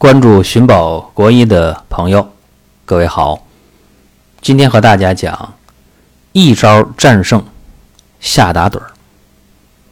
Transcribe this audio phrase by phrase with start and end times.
[0.00, 2.26] 关注寻宝国医的朋友，
[2.86, 3.46] 各位好。
[4.40, 5.52] 今天和大家讲
[6.32, 7.44] 一招战胜
[8.18, 8.92] 下打盹儿。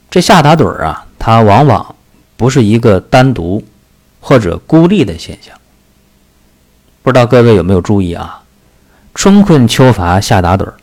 [0.08, 1.94] 这下打盹儿啊，它往往
[2.38, 3.62] 不是一个单独
[4.18, 5.54] 或者孤立的现象。
[7.02, 8.44] 不知道各位有没有注意啊？
[9.14, 10.74] 春困秋乏下打盹儿，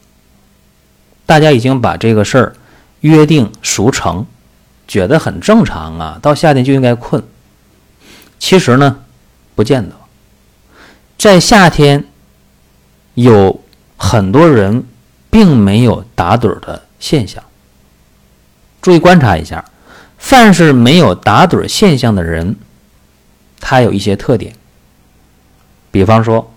[1.26, 2.56] 大家已经把这个事儿
[3.00, 4.28] 约定俗成，
[4.88, 6.20] 觉得很正常啊。
[6.22, 7.24] 到夏天就应该困。
[8.38, 9.00] 其实呢，
[9.56, 9.96] 不见得。
[11.18, 12.06] 在夏天，
[13.16, 13.64] 有
[13.98, 14.84] 很多人
[15.32, 17.44] 并没有打盹的现象。
[18.82, 19.66] 注意观察一下，
[20.18, 22.56] 凡是没有打盹现象的人，
[23.60, 24.54] 他有一些特点。
[25.90, 26.54] 比方说，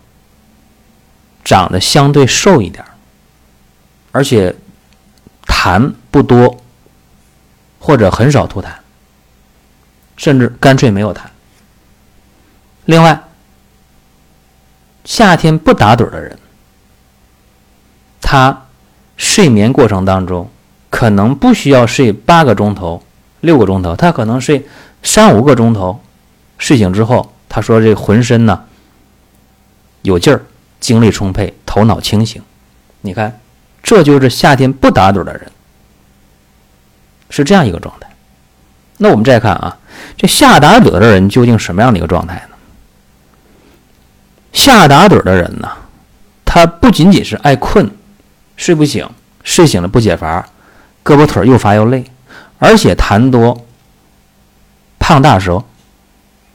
[1.45, 2.85] 长得相对瘦一点，
[4.13, 4.55] 而且
[5.47, 6.61] 痰不多，
[7.79, 8.69] 或者很少吐痰，
[10.17, 11.21] 甚至干脆没有痰。
[12.89, 13.23] 另外，
[15.05, 16.39] 夏天不打盹的人，
[18.19, 18.65] 他
[19.19, 20.49] 睡眠过程当中
[20.89, 23.03] 可能不需要睡八个钟头、
[23.41, 24.67] 六个钟头，他可能睡
[25.03, 26.01] 三五个钟头，
[26.57, 28.65] 睡醒之后，他说这浑身呢
[30.01, 30.41] 有劲儿，
[30.81, 32.41] 精力充沛，头脑清醒。
[33.03, 33.39] 你看，
[33.83, 35.53] 这就是夏天不打盹的人
[37.29, 38.09] 是这样一个状态。
[38.97, 39.77] 那我们再看啊，
[40.17, 42.55] 这夏打盹的人究竟什么样的一个状态呢？
[44.59, 45.69] 下打盹的人呢，
[46.45, 47.89] 他不仅仅是爱困，
[48.57, 49.09] 睡不醒，
[49.45, 50.45] 睡醒了不解乏，
[51.05, 52.05] 胳膊腿又乏又累，
[52.59, 53.65] 而且痰多，
[54.99, 55.63] 胖大舌，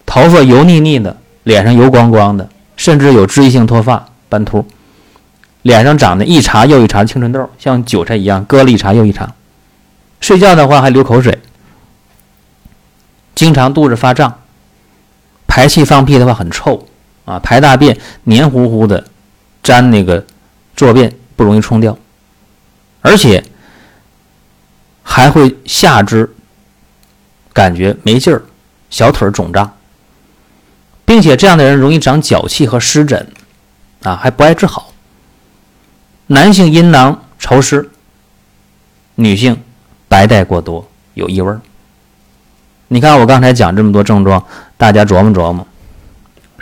[0.05, 4.67] 头发油腻腻的，脸上油光光的，甚至有脂溢性脱发、斑秃，
[5.61, 9.33] 脸上长的一茬又一茬青春痘，像韭菜一样割了一茬又一茬，
[10.19, 11.39] 睡觉的话还流口水，
[13.33, 14.41] 经常肚子发胀，
[15.47, 16.85] 排气放屁的话很臭。
[17.25, 19.05] 啊，排大便黏糊糊的，
[19.63, 20.25] 粘那个
[20.75, 21.97] 坐便不容易冲掉，
[23.01, 23.43] 而且
[25.01, 26.29] 还会下肢
[27.53, 28.43] 感觉没劲儿，
[28.89, 29.73] 小腿肿胀，
[31.05, 33.31] 并且这样的人容易长脚气和湿疹，
[34.03, 34.91] 啊，还不爱治好。
[36.27, 37.89] 男性阴囊潮湿，
[39.15, 39.61] 女性
[40.07, 41.61] 白带过多，有异味儿。
[42.87, 44.45] 你看我刚才讲这么多症状，
[44.77, 45.65] 大家琢磨琢磨。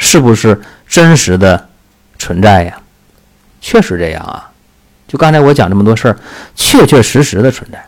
[0.04, 1.70] 是不是真实的
[2.18, 2.82] 存在呀？
[3.62, 4.50] 确实这样啊！
[5.08, 6.18] 就刚才我讲这么多事儿，
[6.56, 7.86] 确确实实的存在。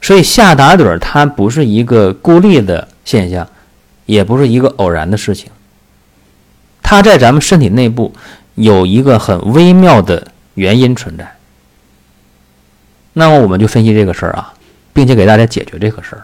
[0.00, 3.48] 所以下打盹儿它不是一个孤立的现象，
[4.06, 5.50] 也不是一个偶然的事情。
[6.82, 8.14] 它在咱们身体内部
[8.54, 11.34] 有一个很微妙的原因存在。
[13.12, 14.54] 那么我们就分析这个事儿啊，
[14.92, 16.22] 并且给大家解决这个事儿。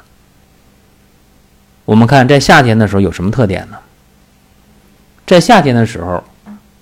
[1.84, 3.77] 我们看在夏天的时候有什么特点呢？
[5.32, 6.22] 在夏天的时候，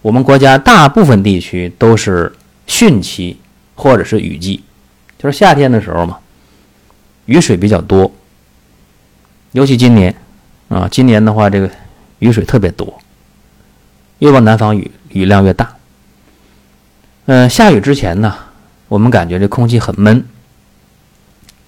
[0.03, 2.33] 我们国家大部分地区都是
[2.67, 3.39] 汛期
[3.77, 4.65] 或者是雨季，
[5.17, 6.19] 就是夏天的时候嘛，
[7.27, 8.13] 雨水比较多。
[9.53, 10.13] 尤其今年，
[10.69, 11.71] 啊，今年的话，这个
[12.19, 13.01] 雨水特别多，
[14.19, 15.77] 越往南方雨雨量越大。
[17.27, 18.35] 嗯，下雨之前呢，
[18.89, 20.27] 我们感觉这空气很闷，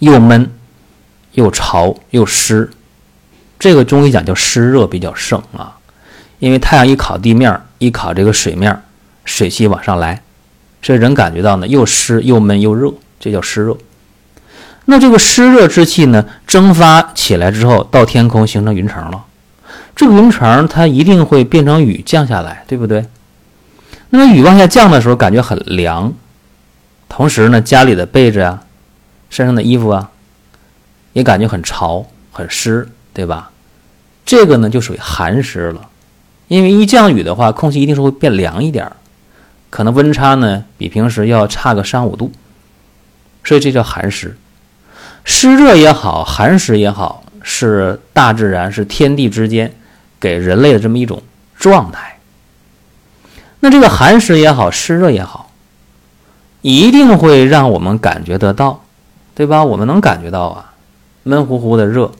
[0.01, 0.51] 又闷
[1.35, 2.69] 又潮又湿，
[3.57, 5.79] 这个中医讲叫湿热比较盛啊。
[6.43, 8.83] 因为太阳一烤地面，一烤这个水面，
[9.25, 10.21] 水汽往上来，
[10.83, 13.79] 所以人感觉到呢又湿又闷又热，这叫湿热。
[14.87, 19.25] 那这个湿热之气呢蒸发起来之后，到天空形成云层了。
[19.95, 23.07] 这个云层它一定会变成雨降下来，对不对？
[24.11, 26.13] 那么雨往下降的时候，感觉很凉，
[27.09, 28.65] 同时呢家里的被子啊、
[29.31, 30.11] 身上的衣服啊，
[31.13, 33.53] 也感觉很潮很湿，对吧？
[34.27, 35.89] 这个呢就属于寒湿了。
[36.49, 38.97] 因为一降雨的话，空气一定是会变凉一点儿，
[39.71, 42.31] 可能温差呢比平时要差个三五度，
[43.43, 44.37] 所以这叫寒湿。
[45.25, 49.73] 湿热也好，寒湿也好，是大自然是天地之间
[50.19, 51.23] 给人类的这么一种
[51.57, 52.19] 状态。
[53.61, 55.53] 那这个寒湿也好，湿热也好，
[56.61, 58.85] 一定会让我们感觉得到，
[59.35, 59.65] 对吧？
[59.65, 60.73] 我们能感觉到啊，
[61.23, 62.11] 闷乎乎的热，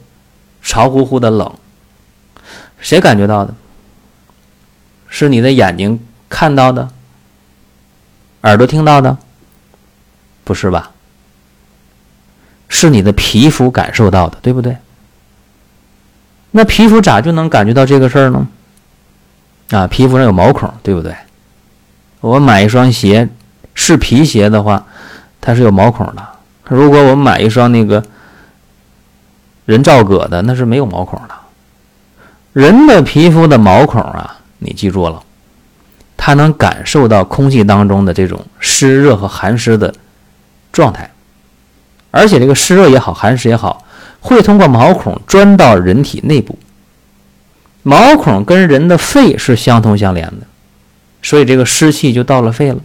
[0.61, 1.53] 潮乎乎的冷，
[2.79, 3.53] 谁感觉到的？
[5.15, 6.89] 是你的眼睛看到的，
[8.41, 9.15] 耳朵听到的，
[10.43, 10.89] 不是吧？
[12.67, 14.75] 是你的皮肤感受到的，对不对？
[16.49, 18.47] 那皮肤咋就能感觉到这个事儿呢？
[19.69, 21.15] 啊，皮肤上有毛孔，对不对？
[22.19, 23.29] 我买一双鞋
[23.75, 24.83] 是皮鞋的话，
[25.39, 26.27] 它是有毛孔的。
[26.63, 28.03] 如果我买一双那个
[29.65, 31.35] 人造革的，那是没有毛孔的。
[32.53, 35.23] 人的皮肤的毛孔啊，你记住了，
[36.17, 39.93] 它能感受到空气当中的这种湿热和寒湿的
[40.71, 41.11] 状态，
[42.11, 43.85] 而且这个湿热也好，寒湿也好，
[44.21, 46.57] 会通过毛孔钻到人体内部。
[47.83, 50.47] 毛孔跟人的肺是相通相连的，
[51.21, 52.79] 所以这个湿气就到了肺了。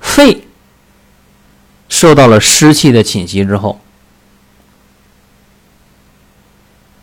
[0.00, 0.44] 肺
[1.88, 3.80] 受到了湿气的侵袭之后。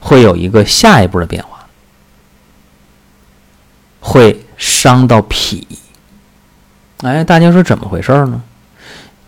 [0.03, 1.50] 会有一个下一步的变化，
[4.11, 5.65] 会伤到脾。
[7.01, 8.41] 哎，大家说怎么回事呢？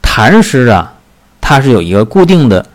[0.01, 0.95] 痰湿啊，
[1.39, 2.67] 它是有一个固定的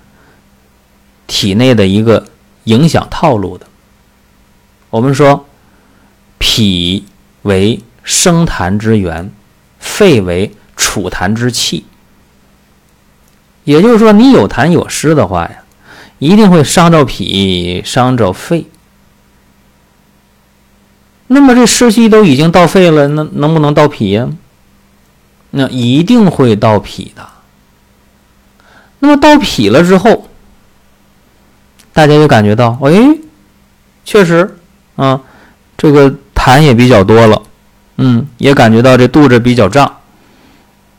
[1.27, 2.27] 体内的一个
[2.65, 3.67] 影响套路的。
[4.89, 5.47] 我们说，
[6.39, 7.05] 脾
[7.43, 9.31] 为生痰之源，
[9.79, 11.85] 肺为储痰之器。
[13.65, 15.63] 也就是说，你有痰有湿的话呀。
[16.19, 18.67] 一定会伤着脾，伤着肺。
[21.29, 24.29] 那么这湿气都已经到肺了，那能不能到脾呀？
[25.51, 27.27] 那一定会到脾的。
[28.99, 30.29] 那么到脾了之后，
[31.93, 33.17] 大家就感觉到，哎，
[34.05, 34.57] 确实
[34.97, 35.21] 啊，
[35.77, 37.43] 这个痰也比较多了，
[37.97, 39.97] 嗯，也感觉到这肚子比较胀，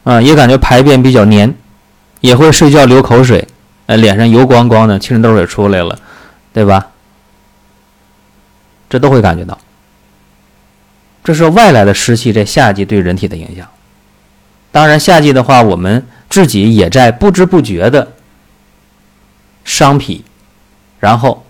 [0.04, 1.54] 啊，也感觉排便比较黏，
[2.22, 3.48] 也会睡觉流口水。
[3.88, 5.98] 呃，脸上油光光的，青春痘也出来了，
[6.54, 6.88] 对吧？
[8.88, 9.58] 这都会感觉到。
[11.30, 13.70] 这是外来的湿气在夏季对人体的影响。
[14.72, 18.14] 当然，夏季的话，我们自己也在不知不觉的
[19.64, 20.26] 伤脾，
[21.00, 21.46] 然后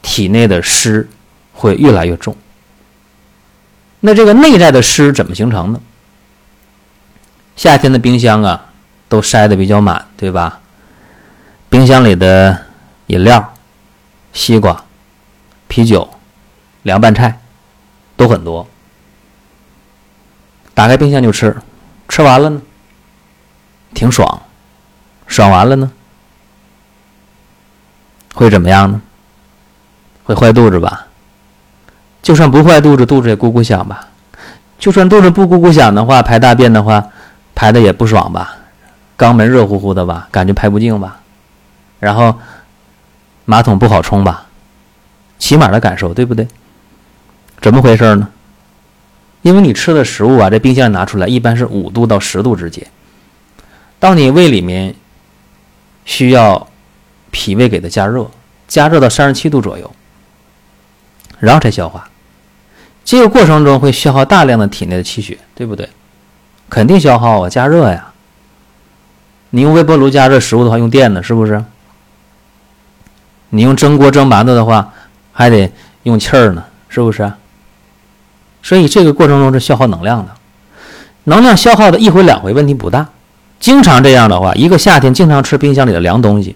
[0.00, 1.08] 体内的湿
[1.54, 2.36] 会越来越重。
[3.98, 5.80] 那这个内在的湿怎么形成的？
[7.56, 8.66] 夏天的冰箱啊，
[9.08, 10.60] 都塞的比较满，对吧？
[11.68, 12.66] 冰箱里的
[13.08, 13.54] 饮料、
[14.32, 14.84] 西瓜、
[15.66, 16.08] 啤酒、
[16.84, 17.40] 凉拌菜
[18.18, 18.66] 都很多。
[20.74, 21.56] 打开冰箱就吃，
[22.08, 22.60] 吃完了呢，
[23.94, 24.42] 挺爽，
[25.26, 25.90] 爽完了呢，
[28.34, 29.00] 会怎么样呢？
[30.24, 31.06] 会坏肚子吧？
[32.20, 34.08] 就算不坏肚子，肚子也咕咕响吧？
[34.78, 37.08] 就算肚子不咕咕响的话，排大便的话，
[37.54, 38.56] 排的也不爽吧？
[39.16, 40.28] 肛门热乎乎的吧？
[40.30, 41.20] 感觉排不净吧？
[41.98, 42.38] 然后，
[43.44, 44.46] 马桶不好冲吧？
[45.38, 46.46] 起码的感受，对不对？
[47.60, 48.28] 怎么回事呢？
[49.42, 52.86] 因为你吃的食物啊，这冰箱拿出来一般是五度到十度之间。
[53.98, 54.94] 当你胃里面
[56.04, 56.68] 需要
[57.30, 58.28] 脾胃给它加热，
[58.66, 59.90] 加热到三十七度左右，
[61.38, 62.08] 然后才消化。
[63.04, 65.88] 这个过程中会消耗大量的体内的气血，对不对？
[66.68, 68.12] 肯定消耗啊，加热呀。
[69.50, 71.64] 你用微波炉加热食物的话，用电呢，是不是？
[73.50, 74.92] 你用蒸锅蒸馒头的话，
[75.32, 75.72] 还得
[76.02, 77.32] 用气儿呢，是不是？
[78.68, 80.32] 所以这个过程中是消耗能量的，
[81.24, 83.08] 能量消耗的一回两回问题不大。
[83.58, 86.54] 经常这样的话，一个夏天经常吃冰箱里的凉东西，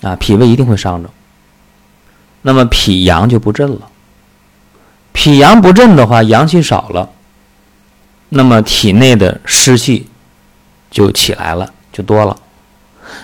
[0.00, 1.10] 啊，脾胃一定会伤着。
[2.40, 3.80] 那么脾阳就不振了，
[5.12, 7.10] 脾阳不振的话，阳气少了，
[8.30, 10.08] 那么体内的湿气
[10.90, 12.34] 就起来了，就多了，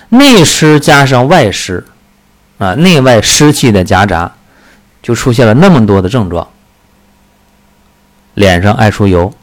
[0.09, 1.83] 内湿加上外湿。
[2.59, 4.31] 啊，内外湿气的夹杂，
[5.01, 6.47] 就出现了那么多的症状。
[8.39, 9.33] 脸上爱出油，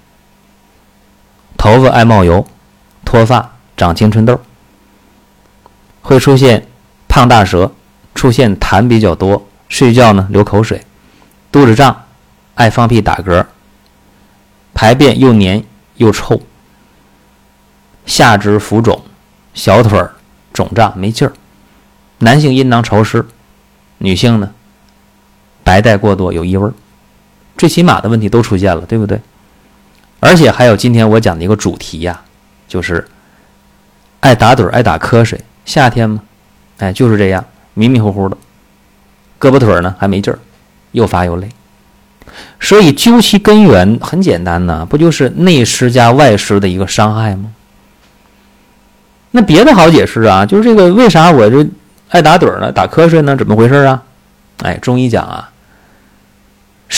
[1.58, 2.46] 头发爱冒油，
[3.04, 4.40] 脱发，长青春痘，
[6.00, 6.66] 会出现
[7.06, 7.70] 胖大舌，
[8.14, 10.80] 出现痰比较多，睡觉呢流口水，
[11.52, 12.04] 肚子胀，
[12.54, 13.44] 爱放屁打嗝，
[14.72, 15.62] 排便又黏
[15.96, 16.40] 又臭，
[18.06, 19.02] 下肢浮肿，
[19.52, 20.02] 小腿
[20.54, 21.34] 肿胀没劲儿。
[22.20, 23.26] 男性阴囊潮湿，
[23.98, 24.54] 女性呢
[25.62, 26.70] 白带过多有异味，
[27.56, 29.20] 最起码的问题都出现了，对不对？
[30.20, 32.20] 而且还有今天我讲的一个主题呀，
[32.68, 33.06] 就是
[34.20, 35.40] 爱打盹、爱打瞌睡。
[35.64, 36.20] 夏天嘛，
[36.78, 37.44] 哎，就是这样
[37.74, 38.36] 迷迷糊糊的，
[39.40, 40.38] 胳膊腿呢还没劲儿，
[40.92, 41.48] 又乏又累。
[42.60, 47.52] 所以究其根源很简单呐，不就是内湿加外湿的一个伤害吗？
[49.32, 51.66] 那别的好解释啊，就是这个为啥我就。
[52.08, 54.00] 爱打盹呢，打瞌睡呢，怎么回事啊？
[54.62, 55.50] 哎，中医讲啊，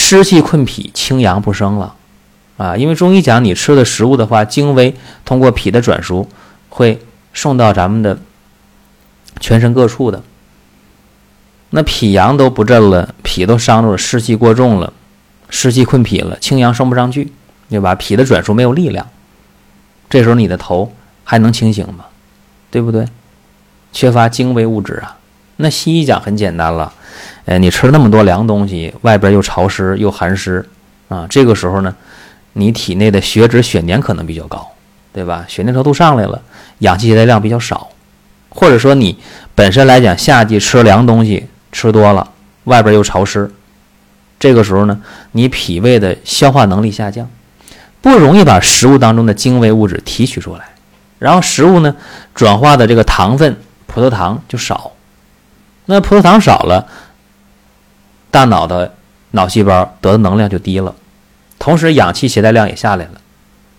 [0.09, 1.95] 湿气困脾，清阳不生了
[2.57, 2.75] 啊。
[2.75, 6.27] 因为中医讲，你吃的食物的话，精微通过脾的转输，
[6.69, 6.99] 会
[7.31, 8.17] 送到咱们的
[9.39, 10.23] 全身各处的。
[11.69, 14.91] 那脾阳都不振了，脾都伤着了，湿气过重了，
[15.51, 17.31] 湿气困脾了，清阳升不上去，
[17.69, 17.93] 对吧？
[17.93, 19.07] 脾的转输没有力量，
[20.09, 20.91] 这时候你的头
[21.23, 22.05] 还能清醒吗？
[22.71, 23.05] 对不对？
[23.93, 25.18] 缺乏精微物质啊，
[25.61, 26.93] 那西医讲很简单了，
[27.43, 30.65] 呃，你吃那么多凉东西，外边又潮湿又寒湿
[31.09, 31.93] 啊，这个时候呢，
[32.53, 34.65] 你体内的血脂、血粘可能比较高，
[35.11, 35.43] 对吧？
[35.49, 36.41] 血粘稠度上来了，
[36.79, 37.89] 氧气携带量比较少，
[38.47, 39.17] 或者说你
[39.53, 42.31] 本身来讲，夏季吃凉东西吃多了，
[42.63, 43.51] 外边又潮湿，
[44.39, 45.01] 这个时候呢，
[45.33, 47.29] 你脾胃的消化能力下降，
[47.99, 50.69] 不容易把食物当中的精微物质提取出来，
[51.19, 51.93] 然后食物呢
[52.33, 54.93] 转化的这个糖分、葡萄糖就少，
[55.91, 56.87] 那葡萄糖少了。
[58.29, 58.93] 大脑的
[59.31, 60.93] 脑细胞得的能量就低了，
[61.57, 63.13] 同时氧气携带量也下来了。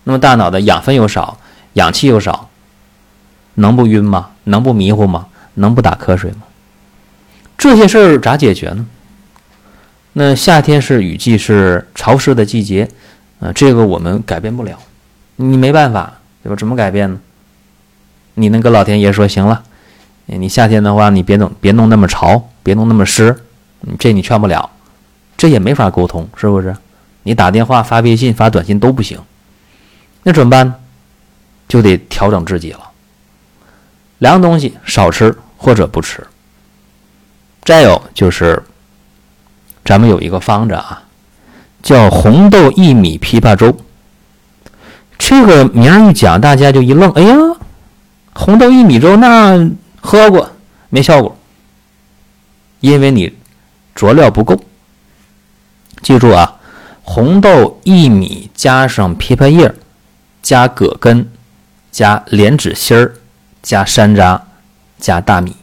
[0.03, 1.37] 那么大脑的养分又少，
[1.73, 2.49] 氧气又少，
[3.53, 4.31] 能不晕吗？
[4.43, 5.27] 能不迷糊吗？
[5.53, 6.39] 能不打瞌睡吗？
[7.57, 8.85] 这些事儿咋解决呢？
[10.11, 12.89] 那夏天是雨季，是潮湿的季节，
[13.39, 14.77] 啊，这个我们改变不了，
[15.37, 16.11] 你没办法，
[16.43, 16.57] 对吧？
[16.57, 17.17] 怎么改变呢？
[18.33, 19.63] 你能跟老天爷说行了，
[20.37, 23.35] 你夏天的话，你别弄，别弄那么潮，别弄那么湿。
[23.97, 24.69] 这你劝不了，
[25.35, 26.75] 这也没法沟通，是不是？
[27.23, 29.19] 你打电话、发微信、发短信都不行，
[30.23, 30.73] 那怎么办？
[31.67, 32.79] 就得调整自己了。
[34.19, 36.25] 凉东西少吃或者不吃。
[37.63, 38.61] 再有就是，
[39.85, 41.01] 咱们有一个方子啊，
[41.81, 43.75] 叫红豆薏米枇杷粥。
[45.17, 47.35] 这个名儿一讲，大家就一愣，哎呀，
[48.33, 49.57] 红豆薏米粥那
[50.01, 50.51] 喝过
[50.89, 51.37] 没效果，
[52.81, 53.37] 因为你。
[53.93, 54.57] 佐料不够，
[56.01, 56.55] 记住啊，
[57.03, 59.71] 红豆、薏米加上枇杷叶，
[60.41, 61.29] 加葛根，
[61.91, 63.13] 加莲子心儿，
[63.61, 64.39] 加山楂，
[64.97, 65.57] 加大米。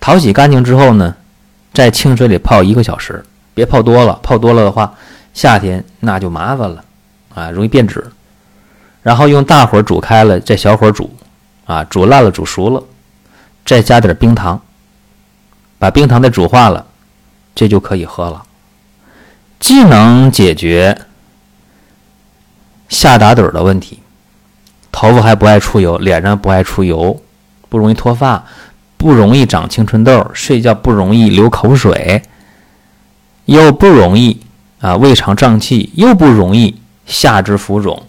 [0.00, 1.14] 淘洗干净之后呢，
[1.74, 4.94] 在清水里泡一个小时，别泡多了，泡多了的话，
[5.34, 6.82] 夏天那就麻烦了
[7.34, 8.04] 啊，容易变质。
[9.02, 11.14] 然后用大火煮开了，再小火煮，
[11.68, 12.82] 啊，煮烂了、煮熟了，
[13.64, 14.60] 再加点冰糖，
[15.78, 16.84] 把冰糖再煮化了。
[17.54, 18.44] 这就可以喝了，
[19.58, 20.96] 既能解决
[22.88, 23.98] 下打盹的问题，
[24.92, 27.20] 头发还不爱出油，脸上不爱出油，
[27.68, 28.44] 不容易脱发，
[28.96, 32.22] 不容易长青春痘，睡觉不容易流口水，
[33.46, 34.40] 又不容易
[34.80, 38.00] 啊胃肠胀气，又不容易下肢浮肿，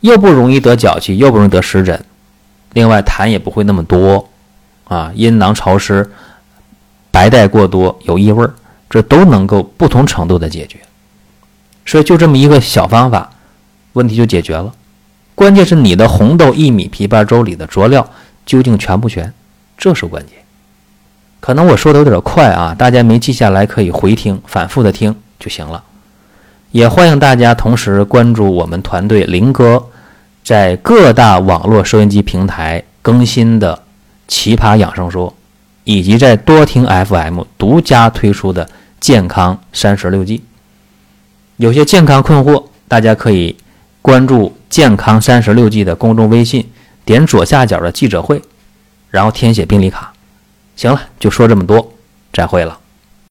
[0.00, 2.04] 又不容易得脚气，又不容易得湿疹，
[2.72, 4.28] 另外痰也不会那么多
[4.84, 6.10] 啊，阴囊潮湿，
[7.10, 8.54] 白带过多，有异味儿。
[8.90, 10.78] 这都能够不同程度的解决，
[11.84, 13.30] 所以就这么一个小方法，
[13.92, 14.72] 问题就解决了。
[15.34, 18.08] 关键是你的红豆薏米枇杷粥里的佐料
[18.46, 19.30] 究竟全不全，
[19.76, 20.38] 这是关键。
[21.38, 25.84] 可能我说的有点快啊，大家没记下来可以回听，反复的听就行了。
[26.70, 29.84] 也欢迎大家同时关注我们团队林哥
[30.48, 33.76] 在各大网络收音机平台更新的
[34.26, 35.28] 《奇葩养生说》，
[35.84, 38.66] 以及在多听 FM 独家推出的。
[38.98, 40.42] 健康三十六计，
[41.58, 43.56] 有些健康困惑，大家可以
[44.00, 46.66] 关注“健康三十六计”的公众微信，
[47.04, 48.40] 点左下角的记者会，
[49.10, 50.14] 然后填写病历卡。
[50.76, 51.92] 行了，就说这么多，
[52.32, 52.78] 再会了。